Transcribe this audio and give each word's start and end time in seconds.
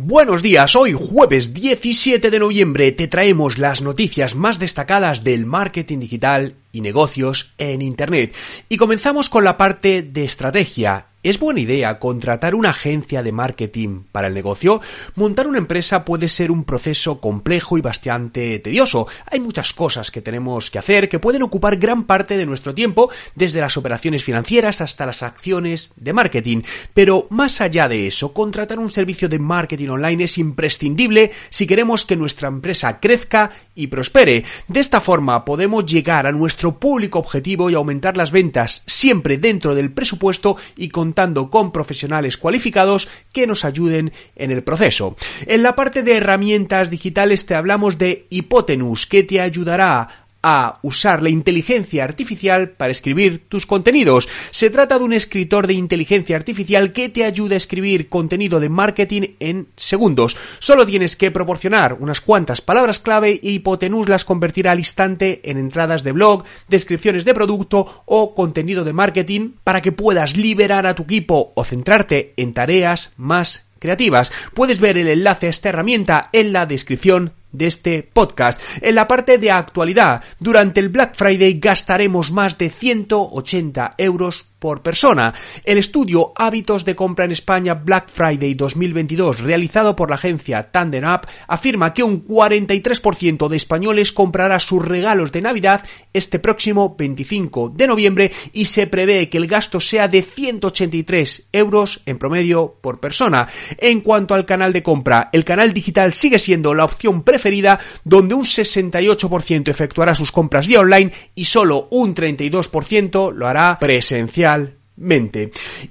Buenos 0.00 0.44
días, 0.44 0.76
hoy 0.76 0.92
jueves 0.92 1.54
17 1.54 2.30
de 2.30 2.38
noviembre 2.38 2.92
te 2.92 3.08
traemos 3.08 3.58
las 3.58 3.80
noticias 3.80 4.36
más 4.36 4.60
destacadas 4.60 5.24
del 5.24 5.44
marketing 5.44 5.98
digital 5.98 6.54
y 6.70 6.82
negocios 6.82 7.52
en 7.58 7.82
Internet. 7.82 8.32
Y 8.68 8.76
comenzamos 8.76 9.28
con 9.28 9.42
la 9.42 9.56
parte 9.56 10.02
de 10.02 10.24
estrategia. 10.24 11.07
¿Es 11.24 11.40
buena 11.40 11.60
idea 11.60 11.98
contratar 11.98 12.54
una 12.54 12.70
agencia 12.70 13.24
de 13.24 13.32
marketing 13.32 14.04
para 14.12 14.28
el 14.28 14.34
negocio? 14.34 14.80
Montar 15.16 15.48
una 15.48 15.58
empresa 15.58 16.04
puede 16.04 16.28
ser 16.28 16.52
un 16.52 16.62
proceso 16.62 17.20
complejo 17.20 17.76
y 17.76 17.80
bastante 17.80 18.56
tedioso. 18.60 19.08
Hay 19.26 19.40
muchas 19.40 19.72
cosas 19.72 20.12
que 20.12 20.22
tenemos 20.22 20.70
que 20.70 20.78
hacer 20.78 21.08
que 21.08 21.18
pueden 21.18 21.42
ocupar 21.42 21.76
gran 21.76 22.04
parte 22.04 22.36
de 22.36 22.46
nuestro 22.46 22.72
tiempo, 22.72 23.10
desde 23.34 23.60
las 23.60 23.76
operaciones 23.76 24.22
financieras 24.22 24.80
hasta 24.80 25.06
las 25.06 25.24
acciones 25.24 25.90
de 25.96 26.12
marketing. 26.12 26.62
Pero 26.94 27.26
más 27.30 27.60
allá 27.60 27.88
de 27.88 28.06
eso, 28.06 28.32
contratar 28.32 28.78
un 28.78 28.92
servicio 28.92 29.28
de 29.28 29.40
marketing 29.40 29.88
online 29.88 30.22
es 30.22 30.38
imprescindible 30.38 31.32
si 31.50 31.66
queremos 31.66 32.04
que 32.04 32.14
nuestra 32.14 32.46
empresa 32.46 33.00
crezca 33.00 33.50
y 33.74 33.88
prospere. 33.88 34.44
De 34.68 34.78
esta 34.78 35.00
forma 35.00 35.44
podemos 35.44 35.84
llegar 35.84 36.28
a 36.28 36.32
nuestro 36.32 36.78
público 36.78 37.18
objetivo 37.18 37.70
y 37.70 37.74
aumentar 37.74 38.16
las 38.16 38.30
ventas 38.30 38.84
siempre 38.86 39.36
dentro 39.36 39.74
del 39.74 39.90
presupuesto 39.90 40.56
y 40.76 40.90
con 40.90 41.07
contando 41.08 41.48
con 41.48 41.72
profesionales 41.72 42.36
cualificados 42.36 43.08
que 43.32 43.46
nos 43.46 43.64
ayuden 43.64 44.12
en 44.36 44.50
el 44.50 44.62
proceso. 44.62 45.16
En 45.46 45.62
la 45.62 45.74
parte 45.74 46.02
de 46.02 46.18
herramientas 46.18 46.90
digitales 46.90 47.46
te 47.46 47.54
hablamos 47.54 47.96
de 47.96 48.26
Hipotenus, 48.28 49.06
que 49.06 49.22
te 49.22 49.40
ayudará 49.40 50.26
a 50.42 50.78
usar 50.82 51.22
la 51.22 51.30
inteligencia 51.30 52.04
artificial 52.04 52.70
para 52.70 52.92
escribir 52.92 53.48
tus 53.48 53.66
contenidos. 53.66 54.28
Se 54.50 54.70
trata 54.70 54.98
de 54.98 55.04
un 55.04 55.12
escritor 55.12 55.66
de 55.66 55.74
inteligencia 55.74 56.36
artificial 56.36 56.92
que 56.92 57.08
te 57.08 57.24
ayuda 57.24 57.54
a 57.54 57.56
escribir 57.56 58.08
contenido 58.08 58.60
de 58.60 58.68
marketing 58.68 59.34
en 59.40 59.68
segundos. 59.76 60.36
Solo 60.58 60.86
tienes 60.86 61.16
que 61.16 61.30
proporcionar 61.30 61.94
unas 61.94 62.20
cuantas 62.20 62.60
palabras 62.60 63.00
clave 63.00 63.38
y 63.42 63.54
Hipotenus 63.54 64.08
las 64.08 64.24
convertirá 64.24 64.72
al 64.72 64.78
instante 64.78 65.40
en 65.44 65.58
entradas 65.58 66.04
de 66.04 66.12
blog, 66.12 66.44
descripciones 66.68 67.24
de 67.24 67.34
producto 67.34 68.02
o 68.06 68.34
contenido 68.34 68.84
de 68.84 68.92
marketing 68.92 69.52
para 69.64 69.82
que 69.82 69.92
puedas 69.92 70.36
liberar 70.36 70.86
a 70.86 70.94
tu 70.94 71.02
equipo 71.02 71.52
o 71.54 71.64
centrarte 71.64 72.34
en 72.36 72.54
tareas 72.54 73.12
más 73.16 73.66
creativas. 73.78 74.32
Puedes 74.54 74.80
ver 74.80 74.98
el 74.98 75.08
enlace 75.08 75.46
a 75.46 75.50
esta 75.50 75.68
herramienta 75.68 76.30
en 76.32 76.52
la 76.52 76.66
descripción 76.66 77.32
de 77.52 77.66
este 77.66 78.02
podcast. 78.02 78.60
En 78.80 78.94
la 78.94 79.08
parte 79.08 79.38
de 79.38 79.50
actualidad, 79.50 80.22
durante 80.38 80.80
el 80.80 80.88
Black 80.88 81.14
Friday 81.14 81.58
gastaremos 81.58 82.30
más 82.30 82.58
de 82.58 82.70
180 82.70 83.94
euros 83.98 84.46
por 84.58 84.82
persona. 84.82 85.32
El 85.64 85.78
estudio 85.78 86.32
Hábitos 86.36 86.84
de 86.84 86.96
compra 86.96 87.24
en 87.24 87.32
España 87.32 87.74
Black 87.74 88.10
Friday 88.10 88.54
2022 88.54 89.40
realizado 89.40 89.94
por 89.94 90.10
la 90.10 90.16
agencia 90.16 90.70
Tandem 90.70 91.04
Up 91.04 91.26
afirma 91.46 91.94
que 91.94 92.02
un 92.02 92.24
43% 92.24 93.48
de 93.48 93.56
españoles 93.56 94.12
comprará 94.12 94.58
sus 94.58 94.84
regalos 94.84 95.32
de 95.32 95.42
Navidad 95.42 95.84
este 96.12 96.38
próximo 96.38 96.96
25 96.98 97.72
de 97.74 97.86
noviembre 97.86 98.32
y 98.52 98.64
se 98.64 98.86
prevé 98.86 99.28
que 99.28 99.38
el 99.38 99.46
gasto 99.46 99.80
sea 99.80 100.08
de 100.08 100.22
183 100.22 101.48
euros 101.52 102.02
en 102.06 102.18
promedio 102.18 102.76
por 102.80 103.00
persona. 103.00 103.48
En 103.78 104.00
cuanto 104.00 104.34
al 104.34 104.46
canal 104.46 104.72
de 104.72 104.82
compra, 104.82 105.30
el 105.32 105.44
canal 105.44 105.72
digital 105.72 106.12
sigue 106.14 106.38
siendo 106.38 106.74
la 106.74 106.84
opción 106.84 107.22
preferida 107.22 107.78
donde 108.04 108.34
un 108.34 108.44
68% 108.44 109.68
efectuará 109.68 110.14
sus 110.14 110.32
compras 110.32 110.66
vía 110.66 110.80
online 110.80 111.12
y 111.34 111.44
solo 111.44 111.88
un 111.90 112.14
32% 112.14 113.32
lo 113.32 113.46
hará 113.46 113.78
presencial 113.78 114.47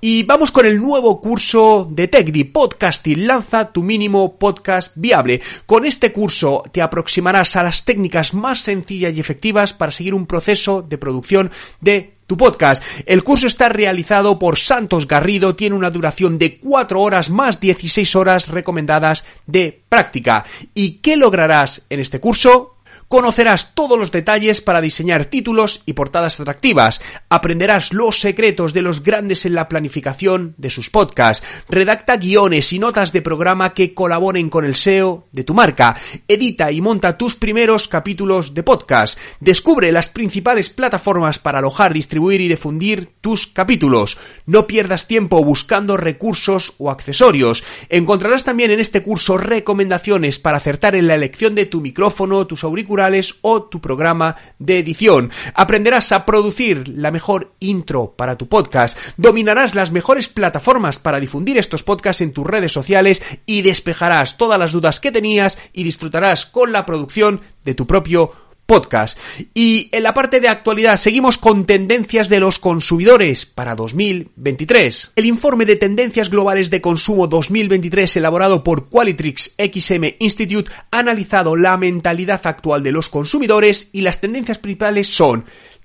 Y 0.00 0.22
vamos 0.22 0.50
con 0.50 0.64
el 0.64 0.80
nuevo 0.80 1.20
curso 1.20 1.88
de 1.90 2.08
TechDi 2.08 2.44
Podcasting. 2.44 3.26
Lanza 3.26 3.72
tu 3.72 3.82
mínimo 3.82 4.38
podcast 4.38 4.92
viable. 4.94 5.40
Con 5.66 5.84
este 5.84 6.12
curso 6.12 6.62
te 6.70 6.82
aproximarás 6.82 7.56
a 7.56 7.64
las 7.64 7.84
técnicas 7.84 8.32
más 8.32 8.60
sencillas 8.60 9.16
y 9.16 9.20
efectivas 9.20 9.72
para 9.72 9.92
seguir 9.92 10.14
un 10.14 10.26
proceso 10.26 10.82
de 10.82 10.98
producción 10.98 11.50
de 11.80 12.14
tu 12.26 12.36
podcast. 12.36 12.82
El 13.04 13.24
curso 13.24 13.46
está 13.46 13.68
realizado 13.68 14.38
por 14.38 14.56
Santos 14.56 15.08
Garrido, 15.08 15.56
tiene 15.56 15.76
una 15.76 15.90
duración 15.90 16.38
de 16.38 16.58
4 16.58 17.00
horas 17.00 17.28
más 17.28 17.58
16 17.58 18.14
horas 18.16 18.48
recomendadas 18.48 19.24
de 19.46 19.82
práctica. 19.88 20.44
¿Y 20.74 20.98
qué 20.98 21.16
lograrás 21.16 21.84
en 21.90 22.00
este 22.00 22.20
curso? 22.20 22.76
Conocerás 23.08 23.74
todos 23.74 23.98
los 23.98 24.10
detalles 24.10 24.60
para 24.62 24.80
diseñar 24.80 25.26
títulos 25.26 25.82
y 25.84 25.92
portadas 25.92 26.40
atractivas. 26.40 27.00
Aprenderás 27.28 27.92
los 27.92 28.20
secretos 28.20 28.72
de 28.72 28.80
los 28.80 29.02
grandes 29.02 29.44
en 29.44 29.54
la 29.54 29.68
planificación 29.68 30.54
de 30.56 30.70
sus 30.70 30.88
podcasts. 30.88 31.46
Redacta 31.68 32.16
guiones 32.16 32.72
y 32.72 32.78
notas 32.78 33.12
de 33.12 33.20
programa 33.20 33.74
que 33.74 33.92
colaboren 33.92 34.48
con 34.48 34.64
el 34.64 34.76
SEO 34.76 35.26
de 35.30 35.44
tu 35.44 35.52
marca. 35.52 35.94
Edita 36.26 36.72
y 36.72 36.80
monta 36.80 37.18
tus 37.18 37.34
primeros 37.34 37.86
capítulos 37.86 38.54
de 38.54 38.62
podcast. 38.62 39.18
Descubre 39.40 39.92
las 39.92 40.08
principales 40.08 40.70
plataformas 40.70 41.38
para 41.38 41.58
alojar, 41.58 41.92
distribuir 41.92 42.40
y 42.40 42.48
difundir 42.48 43.10
tus 43.20 43.46
capítulos. 43.46 44.16
No 44.46 44.66
pierdas 44.66 45.06
tiempo 45.06 45.44
buscando 45.44 45.98
recursos 45.98 46.72
o 46.78 46.90
accesorios. 46.90 47.62
Encontrarás 47.90 48.44
también 48.44 48.70
en 48.70 48.80
este 48.80 49.02
curso 49.02 49.36
recomendaciones 49.36 50.38
para 50.38 50.56
acertar 50.56 50.94
en 50.94 51.08
la 51.08 51.14
elección 51.14 51.54
de 51.54 51.66
tu 51.66 51.82
micrófono, 51.82 52.46
tus 52.46 52.64
auriculares 52.64 53.01
o 53.40 53.64
tu 53.64 53.80
programa 53.80 54.36
de 54.58 54.78
edición. 54.78 55.30
Aprenderás 55.54 56.12
a 56.12 56.24
producir 56.24 56.88
la 56.88 57.10
mejor 57.10 57.52
intro 57.60 58.14
para 58.16 58.36
tu 58.36 58.48
podcast. 58.48 58.98
Dominarás 59.16 59.74
las 59.74 59.90
mejores 59.90 60.28
plataformas 60.28 60.98
para 60.98 61.20
difundir 61.20 61.58
estos 61.58 61.82
podcasts 61.82 62.22
en 62.22 62.32
tus 62.32 62.46
redes 62.46 62.72
sociales 62.72 63.22
y 63.46 63.62
despejarás 63.62 64.36
todas 64.36 64.58
las 64.58 64.72
dudas 64.72 65.00
que 65.00 65.12
tenías 65.12 65.58
y 65.72 65.84
disfrutarás 65.84 66.46
con 66.46 66.72
la 66.72 66.86
producción 66.86 67.40
de 67.64 67.74
tu 67.74 67.86
propio 67.86 68.32
podcast. 68.66 69.18
Y 69.54 69.88
en 69.92 70.02
la 70.02 70.14
parte 70.14 70.40
de 70.40 70.48
actualidad 70.48 70.96
seguimos 70.96 71.38
con 71.38 71.66
tendencias 71.66 72.28
de 72.28 72.40
los 72.40 72.58
consumidores 72.58 73.46
para 73.46 73.74
2023. 73.74 75.12
El 75.16 75.26
informe 75.26 75.64
de 75.64 75.76
tendencias 75.76 76.30
globales 76.30 76.70
de 76.70 76.80
consumo 76.80 77.26
2023 77.26 78.16
elaborado 78.16 78.64
por 78.64 78.88
Qualitrix 78.88 79.54
XM 79.58 80.16
Institute 80.18 80.70
ha 80.90 80.98
analizado 80.98 81.56
la 81.56 81.76
mentalidad 81.76 82.40
actual 82.44 82.82
de 82.82 82.92
los 82.92 83.08
consumidores 83.08 83.88
y 83.92 84.02
las 84.02 84.20
tendencias 84.20 84.58
principales 84.58 85.06
son 85.08 85.44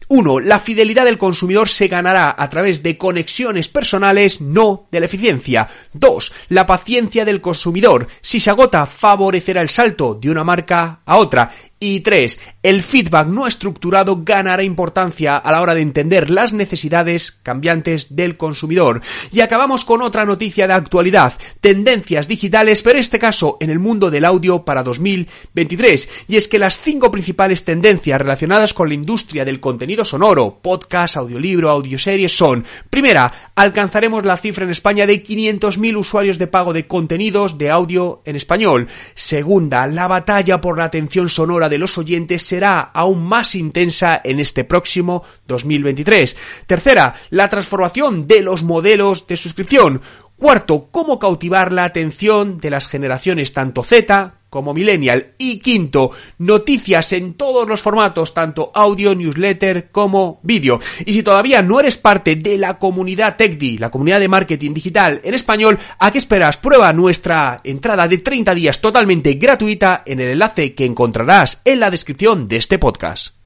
1. 0.10 0.40
La 0.42 0.60
fidelidad 0.60 1.06
del 1.06 1.18
consumidor 1.18 1.68
se 1.68 1.88
ganará 1.88 2.34
a 2.38 2.50
través 2.50 2.82
de 2.82 2.98
conexiones 2.98 3.68
personales, 3.68 4.40
no 4.40 4.88
de 4.90 5.02
la 5.02 5.06
eficiencia. 5.06 5.68
2. 5.94 6.32
La 6.50 6.66
paciencia 6.66 7.26
del 7.26 7.42
consumidor. 7.42 8.08
Si 8.22 8.40
se 8.40 8.50
agota, 8.50 8.86
favorecerá 8.86 9.62
el 9.62 9.70
salto 9.70 10.16
de 10.16 10.30
una 10.30 10.44
marca 10.44 11.02
a 11.06 11.18
otra. 11.18 11.52
Y 11.80 12.00
3. 12.00 12.40
El 12.64 12.82
feedback 12.82 13.28
no 13.28 13.46
estructurado 13.46 14.24
ganará 14.24 14.64
importancia 14.64 15.38
a 15.38 15.52
la 15.52 15.62
hora 15.62 15.76
de 15.76 15.82
entender 15.82 16.32
las 16.32 16.52
necesidades 16.52 17.32
cambiantes 17.32 18.16
del 18.16 18.36
consumidor. 18.36 19.02
Y 19.32 19.42
acabamos 19.42 19.86
con 19.86 20.02
otra 20.02 20.26
noticia 20.26 20.66
de 20.66 20.74
actualidad. 20.74 21.34
Tendencias 21.62 22.28
digitales, 22.28 22.82
pero 22.82 22.96
en 22.96 23.02
este 23.02 23.20
caso 23.20 23.58
en 23.60 23.70
el 23.70 23.78
mundo 23.78 24.10
del 24.10 24.26
audio 24.26 24.66
para 24.66 24.82
2023. 24.82 26.10
Y 26.28 26.38
es 26.38 26.48
que 26.48 26.58
las 26.58 26.80
cinco 26.80 27.12
principales 27.12 27.64
tendencias 27.64 28.20
relacionadas 28.20 28.74
con 28.74 28.90
la 28.90 28.96
industria 28.96 29.46
del 29.46 29.60
contenido 29.60 30.04
sonoro, 30.04 30.60
podcast, 30.62 31.18
audiolibro, 31.18 31.70
audioseries 31.70 32.36
son, 32.36 32.66
primera, 32.90 33.52
alcanzaremos 33.56 34.26
la 34.26 34.38
cifra 34.38 34.66
en 34.66 34.72
España 34.72 35.06
de 35.06 35.24
500.000 35.24 35.98
usuarios 35.98 36.38
de 36.40 36.48
pago 36.48 36.74
de 36.74 36.88
contenidos 36.88 37.58
de 37.58 37.70
audio 37.70 38.22
en 38.26 38.36
español. 38.36 38.88
Segunda, 39.14 39.86
la 39.86 40.08
batalla 40.08 40.60
por 40.60 40.78
la 40.78 40.86
atención 40.86 41.30
sonora 41.30 41.67
de 41.70 41.78
los 41.78 41.98
oyentes 41.98 42.42
será 42.42 42.80
aún 42.80 43.26
más 43.26 43.56
intensa 43.56 44.22
en 44.24 44.40
este 44.40 44.64
próximo 44.64 45.24
2023. 45.48 46.38
Tercera, 46.66 47.14
la 47.30 47.50
transformación 47.50 48.28
de 48.28 48.42
los 48.42 48.64
modelos 48.64 49.28
de 49.28 49.38
suscripción. 49.38 50.02
Cuarto, 50.38 50.90
cómo 50.92 51.18
cautivar 51.18 51.74
la 51.74 51.84
atención 51.84 52.60
de 52.60 52.70
las 52.70 52.88
generaciones 52.88 53.54
tanto 53.54 53.82
Z 53.82 54.36
como 54.52 54.74
millennial. 54.74 55.34
Y 55.40 55.60
quinto, 55.60 56.12
noticias 56.38 57.12
en 57.14 57.34
todos 57.34 57.68
los 57.68 57.82
formatos, 57.82 58.36
tanto 58.36 58.72
audio, 58.76 59.16
newsletter 59.16 59.90
como 59.92 60.40
vídeo. 60.44 60.80
Y 61.08 61.14
si 61.14 61.24
todavía 61.24 61.64
no 61.64 61.80
eres 61.80 61.98
parte 61.98 62.36
de 62.36 62.60
la 62.60 62.78
comunidad 62.78 63.36
TechDi, 63.36 63.80
la 63.80 63.90
comunidad 63.90 64.20
de 64.20 64.28
marketing 64.28 64.76
digital 64.76 65.22
en 65.24 65.34
español, 65.34 65.80
¿a 65.98 66.12
qué 66.12 66.20
esperas? 66.20 66.58
Prueba 66.58 66.94
nuestra 66.94 67.60
entrada 67.64 68.08
de 68.08 68.20
30 68.20 68.54
días 68.54 68.80
totalmente 68.80 69.34
gratuita 69.34 70.04
en 70.06 70.20
el 70.20 70.30
enlace 70.30 70.76
que 70.76 70.86
encontrarás 70.86 71.62
en 71.66 71.80
la 71.80 71.90
descripción 71.90 72.48
de 72.48 72.58
este 72.58 72.78
podcast. 72.78 73.38